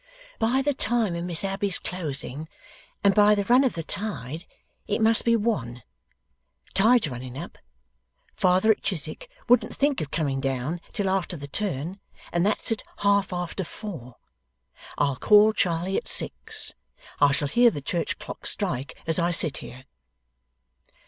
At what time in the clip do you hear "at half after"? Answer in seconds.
12.71-13.63